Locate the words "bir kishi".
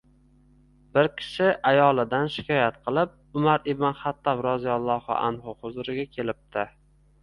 0.97-1.49